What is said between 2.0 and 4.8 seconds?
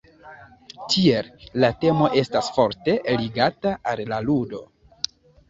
estas forte ligata al la ludo.